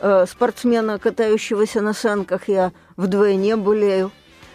[0.00, 4.10] э, спортсмена, катающегося на санках, я вдвойне болею.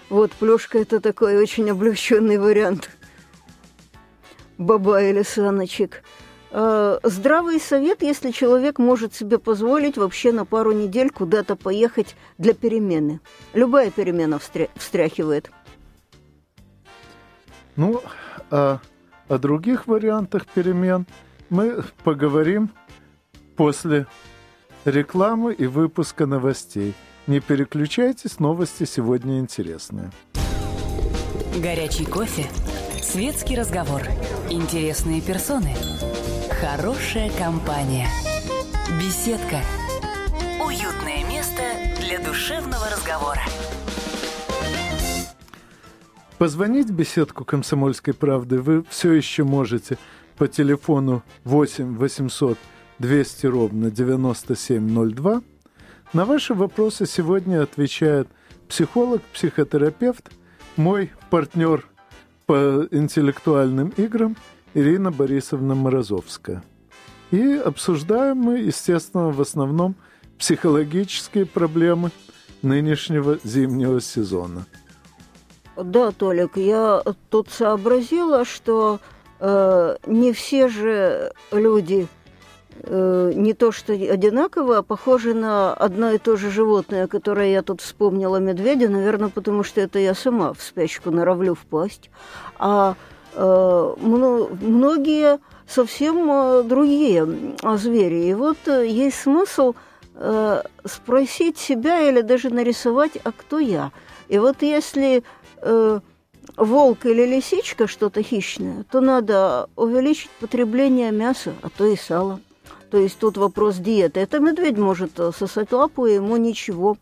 [0.10, 2.90] Вот плюшка– это такой очень облегченный вариант
[4.62, 6.04] баба или саночек.
[6.52, 12.54] Э, здравый совет, если человек может себе позволить вообще на пару недель куда-то поехать для
[12.54, 13.20] перемены.
[13.54, 15.50] Любая перемена встря- встряхивает.
[17.76, 18.02] Ну,
[18.50, 18.80] а
[19.30, 21.06] о других вариантах перемен
[21.50, 22.70] мы поговорим
[23.56, 24.06] после
[24.84, 26.94] рекламы и выпуска новостей.
[27.28, 30.12] Не переключайтесь, новости сегодня интересные.
[31.58, 32.46] Горячий кофе
[33.02, 34.04] Светский разговор.
[34.50, 35.74] Интересные персоны.
[36.62, 38.08] Хорошая компания.
[39.02, 39.58] Беседка.
[40.64, 41.62] Уютное место
[42.00, 43.42] для душевного разговора.
[46.38, 49.98] Позвонить в беседку «Комсомольской правды» вы все еще можете
[50.38, 52.58] по телефону 8 800
[53.00, 55.42] 200 ровно 9702.
[56.14, 58.28] На ваши вопросы сегодня отвечает
[58.70, 60.32] психолог, психотерапевт,
[60.78, 61.86] мой партнер
[62.46, 64.36] по интеллектуальным играм
[64.74, 66.64] Ирина Борисовна Морозовская.
[67.32, 69.96] И обсуждаем мы, естественно, в основном
[70.38, 72.12] психологические проблемы
[72.62, 74.66] нынешнего зимнего сезона.
[75.78, 79.00] Да, Толик, я тут сообразила, что
[79.40, 82.08] э, не все же люди
[82.84, 87.82] не то что одинаково, а похоже на одно и то же животное, которое я тут
[87.82, 92.10] вспомнила, медведя, наверное, потому что это я сама в спячку норовлю впасть.
[92.58, 92.96] А
[93.36, 97.28] э, многие совсем э, другие
[97.78, 98.26] звери.
[98.26, 99.74] И вот есть смысл
[100.86, 103.92] спросить себя или даже нарисовать, а кто я.
[104.28, 105.24] И вот если
[106.58, 112.40] волк или лисичка что-то хищное, то надо увеличить потребление мяса, а то и сала.
[112.92, 114.20] То есть тут вопрос диеты.
[114.20, 116.98] Это медведь может сосать лапу, и ему ничего.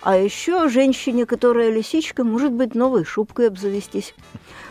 [0.00, 4.14] А еще женщине, которая лисичка, может быть, новой шубкой обзавестись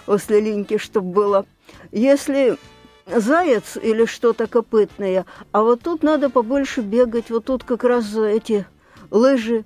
[0.06, 1.46] после линьки, чтобы было.
[1.92, 2.58] Если
[3.06, 8.66] заяц или что-то копытное, а вот тут надо побольше бегать, вот тут как раз эти
[9.10, 9.66] лыжи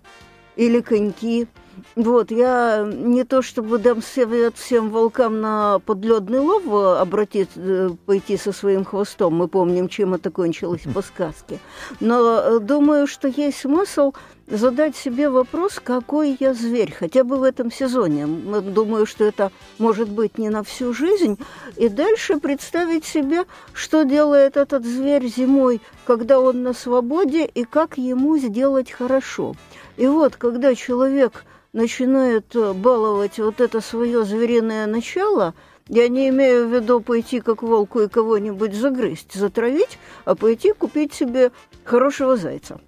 [0.56, 1.48] или коньки–
[1.96, 7.90] вот, я не то чтобы дам совет всем волкам на подледный лов э, обратить, э,
[8.06, 11.60] пойти со своим хвостом, мы помним, чем это кончилось по сказке,
[12.00, 14.14] но э, думаю, что есть смысл
[14.48, 18.28] задать себе вопрос, какой я зверь, хотя бы в этом сезоне.
[18.28, 21.38] Думаю, что это может быть не на всю жизнь.
[21.78, 27.98] И дальше представить себе, что делает этот зверь зимой, когда он на свободе, и как
[27.98, 29.56] ему сделать хорошо.
[29.98, 35.54] И вот, когда человек начинает э, баловать вот это свое звериное начало,
[35.88, 41.14] я не имею в виду пойти как волку и кого-нибудь загрызть, затравить, а пойти купить
[41.14, 41.52] себе
[41.84, 42.80] хорошего зайца.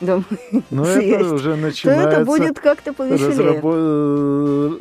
[0.00, 0.22] Да,
[0.70, 2.10] Но это уже начинается...
[2.10, 3.60] То это будет как-то повеселее.
[3.62, 4.78] Э,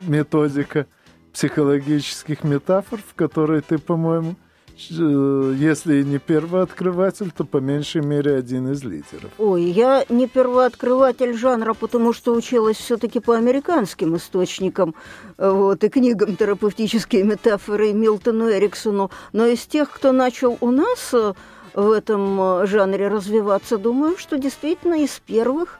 [0.00, 0.86] методика
[1.34, 4.36] психологических метафор, в которой ты, по-моему,
[4.78, 9.30] если не первооткрыватель, то по меньшей мере один из лидеров.
[9.38, 14.94] Ой, я не первооткрыватель жанра, потому что училась все-таки по американским источникам
[15.38, 19.10] вот, и книгам терапевтические метафоры Милтону Эриксону.
[19.32, 21.32] Но из тех, кто начал у нас э,
[21.72, 25.78] в этом э, жанре развиваться, думаю, что действительно из первых.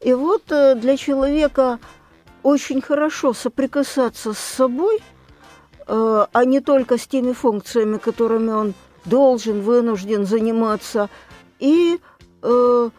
[0.00, 1.78] И вот для человека
[2.42, 5.13] очень хорошо соприкасаться с собой– Э,
[5.86, 11.08] а не только с теми функциями, которыми он должен, вынужден заниматься,
[11.58, 12.00] и
[12.42, 12.90] э,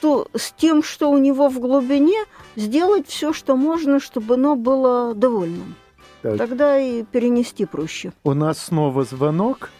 [0.00, 2.24] то, с тем, что у него в глубине,
[2.56, 5.74] сделать все, что можно, чтобы оно было довольным.
[6.22, 6.38] Так.
[6.38, 8.12] Тогда и перенести проще.
[8.24, 9.70] У нас снова звонок.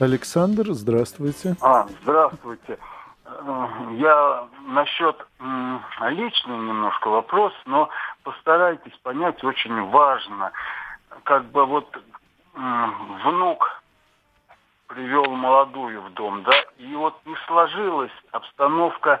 [0.00, 1.56] Александр, здравствуйте.
[1.60, 2.78] А, здравствуйте.
[3.24, 3.66] Э,
[3.98, 5.16] я насчет
[6.00, 7.88] личный немножко вопрос, но
[8.22, 10.52] постарайтесь понять, очень важно–
[11.28, 11.86] как бы вот
[12.54, 13.82] внук
[14.86, 19.20] привел молодую в дом, да, и вот не сложилась обстановка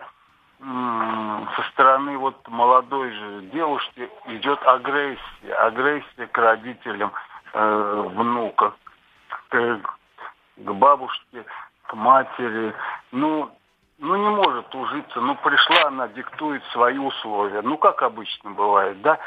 [0.58, 7.12] со стороны вот молодой же девушки идет агрессия, агрессия к родителям
[7.52, 8.72] э, внука,
[9.50, 9.80] к,
[10.56, 11.44] к бабушке,
[11.86, 12.74] к матери.
[13.12, 13.50] Ну,
[13.98, 17.60] ну не может ужиться, ну пришла она, диктует свои условия.
[17.62, 19.18] Ну как обычно бывает, да?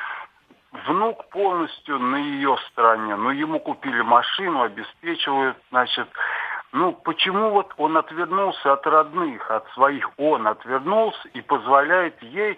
[0.72, 3.16] Внук полностью на ее стороне.
[3.16, 6.08] Ну, ему купили машину, обеспечивают, значит.
[6.74, 12.58] Ну, почему вот он отвернулся от родных, от своих, он отвернулся и позволяет ей,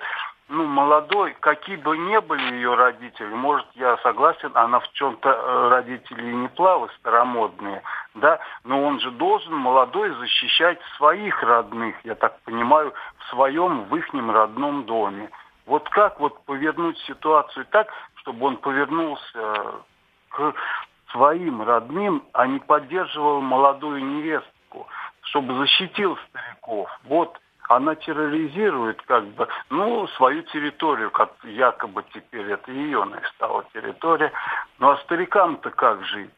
[0.49, 5.69] ну, молодой, какие бы ни были ее родители, может, я согласен, она в чем-то э,
[5.69, 7.81] родители и не плавы, старомодные,
[8.13, 13.95] да, но он же должен, молодой, защищать своих родных, я так понимаю, в своем, в
[13.95, 15.31] ихнем родном доме.
[15.65, 19.81] Вот как вот повернуть ситуацию так, чтобы он повернулся
[20.29, 20.53] к
[21.11, 24.87] своим родным, а не поддерживал молодую невестку,
[25.21, 26.89] чтобы защитил стариков.
[27.05, 34.31] Вот она терроризирует как бы, ну, свою территорию, как якобы теперь это ее стала территория.
[34.79, 36.29] Ну, а старикам-то как жить?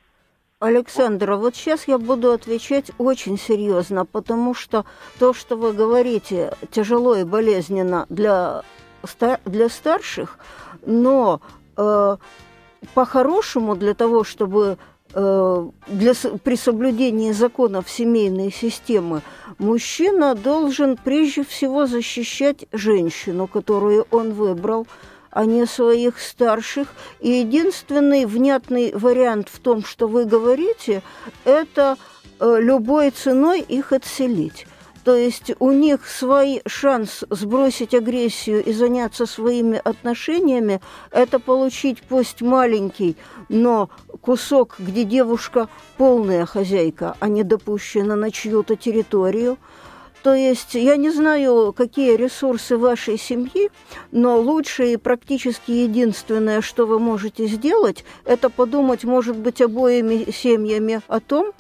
[0.59, 1.41] Александр, вот.
[1.41, 4.85] вот сейчас я буду отвечать очень серьезно, потому что
[5.19, 8.61] то, что вы говорите, тяжело и болезненно для
[9.45, 10.37] для старших,
[10.85, 11.41] но
[11.77, 12.17] э,
[12.93, 14.77] по-хорошему для того, чтобы
[15.13, 16.13] э, для,
[16.43, 19.21] при соблюдении законов семейной системы
[19.57, 24.87] мужчина должен прежде всего защищать женщину, которую он выбрал,
[25.31, 26.87] а не своих старших.
[27.19, 31.01] И единственный внятный вариант в том, что вы говорите,
[31.43, 31.97] это
[32.39, 34.67] э, любой ценой их отселить.
[35.05, 42.41] То есть у них свой шанс сбросить агрессию и заняться своими отношениями– это получить пусть
[42.41, 43.15] маленький,
[43.47, 43.91] но
[44.21, 49.59] кусок, где девушка полная хозяйка, а не допущена на чью-то территорию.
[50.23, 53.69] То есть я не знаю, какие ресурсы вашей семьи,
[54.11, 61.01] но лучшее и практически единственное, что вы можете сделать, это подумать, может быть, обоими семьями
[61.07, 61.53] о том,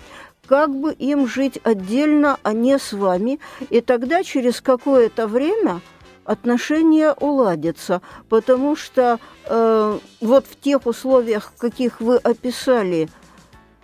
[0.47, 3.39] как бы им жить отдельно, а не с вами,
[3.69, 5.81] и тогда через какое-то время
[6.23, 13.09] отношения уладятся, потому что э, вот в тех условиях, каких вы описали,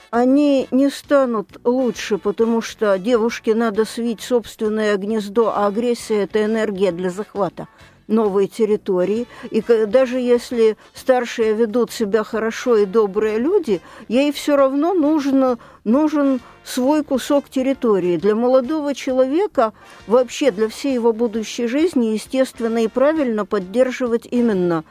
[0.10, 6.92] они не станут лучше, потому что девушке надо свить собственное гнездо, а агрессия– это энергия
[6.92, 7.68] для захвата
[8.12, 9.26] новой территории.
[9.50, 16.40] И даже если старшие ведут себя хорошо и добрые люди, ей все равно нужно, нужен
[16.64, 18.18] свой кусок территории.
[18.18, 19.74] Для молодого человека,
[20.06, 24.84] вообще для всей его будущей жизни, естественно и правильно поддерживать именно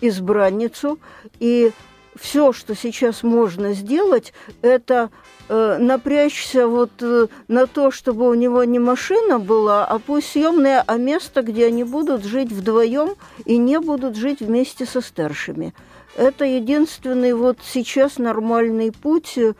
[0.00, 0.98] избранницу.
[1.40, 1.72] И
[2.20, 5.10] все, что сейчас можно сделать, это
[5.48, 10.82] э, напрячься вот э, на то, чтобы у него не машина была, а пусть съемная,
[10.86, 13.14] а место, где они будут жить вдвоем
[13.44, 15.74] и не будут жить вместе со старшими.
[16.16, 19.54] Это единственный вот сейчас нормальный путь э,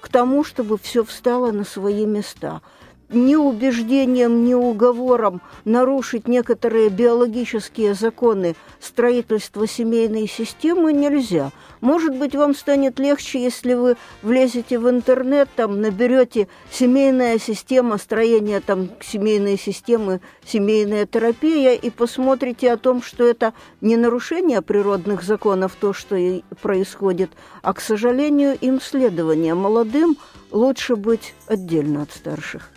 [0.00, 2.62] к тому, чтобы все встало на свои места–
[3.12, 11.50] ни убеждением, ни уговором нарушить некоторые биологические законы строительства семейной системы нельзя.
[11.80, 18.60] Может быть, вам станет легче, если вы влезете в интернет, там наберете семейная система, строение
[18.60, 25.76] там семейной системы, семейная терапия, и посмотрите о том, что это не нарушение природных законов,
[25.80, 27.30] то, что и происходит,
[27.62, 29.54] а, к сожалению, им следование.
[29.54, 30.16] Молодым
[30.50, 32.70] лучше быть отдельно от старших.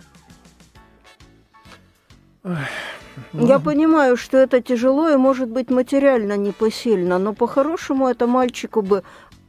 [3.32, 9.02] Я понимаю, что это тяжело и, может быть, материально непосильно, но по-хорошему это мальчику бы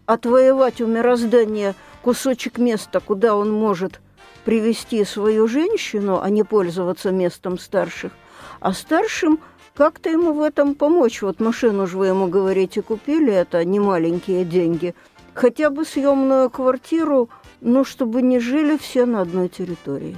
[0.06, 4.02] отвоевать у мироздания кусочек места, куда он может
[4.46, 8.12] привести свою женщину, а не пользоваться местом старших,
[8.60, 9.40] а старшим
[9.74, 11.22] как-то ему в этом помочь.
[11.22, 14.94] Вот машину же вы ему говорите, купили, это не маленькие деньги.
[15.34, 17.30] Хотя бы съемную квартиру,
[17.60, 20.18] ну, чтобы не жили все на одной территории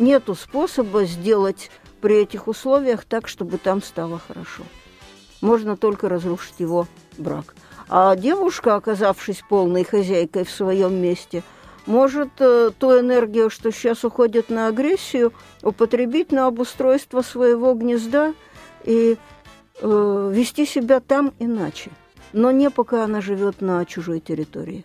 [0.00, 1.70] нету способа сделать
[2.00, 4.64] при этих условиях так, чтобы там стало хорошо.
[5.40, 6.86] Можно только разрушить его
[7.18, 7.54] брак.
[7.88, 11.42] А девушка, оказавшись полной хозяйкой в своем месте,
[11.86, 15.32] может э, ту энергию, что сейчас уходит на агрессию,
[15.62, 18.34] употребить на обустройство своего гнезда
[18.84, 19.16] и
[19.80, 21.90] э, вести себя там иначе.
[22.32, 24.84] Но не пока она живет на чужой территории.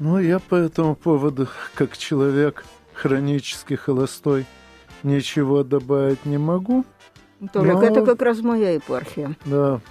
[0.00, 4.46] Ну, я по этому поводу, как человек хронически холостой,
[5.02, 6.86] ничего добавить не могу.
[7.52, 7.82] Толик, но...
[7.82, 9.36] это как раз моя епархия.
[9.44, 9.82] Да.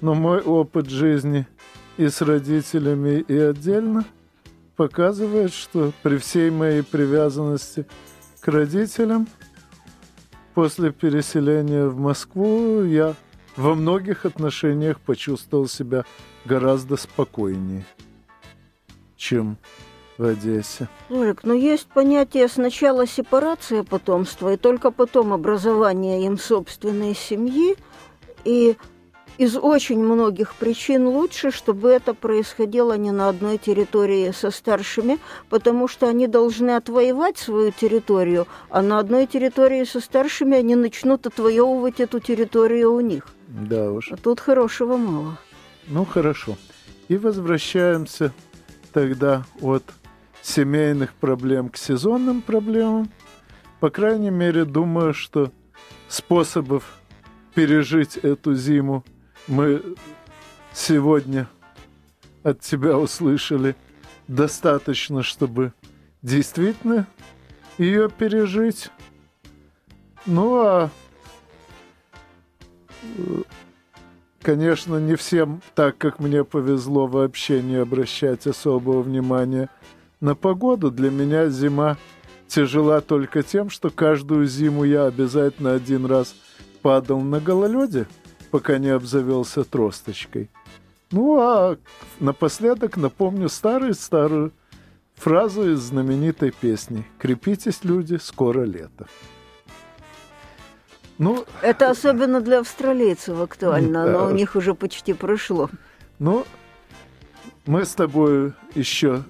[0.00, 1.48] Но мой опыт жизни
[1.96, 4.04] и с родителями, и отдельно
[4.76, 7.86] показывает, что при всей моей привязанности
[8.38, 9.26] к родителям
[10.54, 13.16] после переселения в Москву я
[13.56, 16.04] во многих отношениях почувствовал себя
[16.44, 17.84] гораздо спокойнее
[19.18, 19.58] чем
[20.16, 20.88] в Одессе.
[21.10, 27.76] Жорик, но есть понятие сначала сепарация потомства, и только потом образование им собственной семьи.
[28.44, 28.76] И
[29.36, 35.86] из очень многих причин лучше, чтобы это происходило не на одной территории со старшими, потому
[35.86, 42.00] что они должны отвоевать свою территорию, а на одной территории со старшими они начнут отвоевывать
[42.00, 43.28] эту территорию у них.
[43.46, 44.10] Да уж.
[44.10, 45.38] А тут хорошего мало.
[45.86, 46.56] Ну, хорошо.
[47.06, 48.32] И возвращаемся
[48.98, 49.84] тогда от
[50.42, 53.08] семейных проблем к сезонным проблемам.
[53.78, 55.52] По крайней мере, думаю, что
[56.08, 56.98] способов
[57.54, 59.04] пережить эту зиму
[59.46, 59.94] мы
[60.74, 61.48] сегодня
[62.42, 63.76] от тебя услышали
[64.26, 65.72] достаточно, чтобы
[66.22, 67.06] действительно
[67.78, 68.90] ее пережить.
[70.26, 70.90] Ну а
[74.48, 79.68] конечно, не всем так, как мне повезло, вообще не обращать особого внимания
[80.22, 80.90] на погоду.
[80.90, 81.98] Для меня зима
[82.46, 86.34] тяжела только тем, что каждую зиму я обязательно один раз
[86.80, 88.06] падал на гололеде,
[88.50, 90.48] пока не обзавелся тросточкой.
[91.10, 91.76] Ну, а
[92.18, 94.54] напоследок напомню старую-старую
[95.14, 99.08] фразу из знаменитой песни «Крепитесь, люди, скоро лето».
[101.18, 105.68] Ну, это особенно для австралийцев актуально, но у них уже почти прошло.
[106.18, 106.46] Ну,
[107.66, 109.24] мы с тобой еще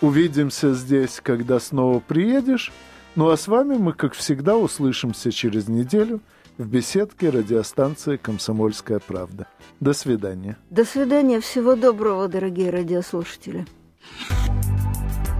[0.00, 2.72] увидимся здесь, когда снова приедешь.
[3.16, 6.20] Ну а с вами мы, как всегда, услышимся через неделю
[6.58, 9.46] в беседке радиостанции «Комсомольская правда».
[9.80, 10.56] До свидания.
[10.70, 11.40] До свидания.
[11.40, 13.66] Всего доброго, дорогие радиослушатели.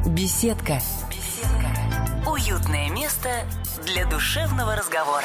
[0.06, 0.78] Беседка.
[1.10, 2.30] Беседка.
[2.30, 3.28] Уютное место
[3.86, 5.24] для душевного разговора.